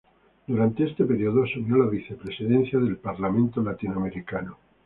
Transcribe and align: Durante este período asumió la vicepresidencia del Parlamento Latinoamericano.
Durante 0.47 0.83
este 0.85 1.05
período 1.05 1.43
asumió 1.43 1.77
la 1.77 1.85
vicepresidencia 1.87 2.79
del 2.79 2.97
Parlamento 2.97 3.61
Latinoamericano. 3.61 4.57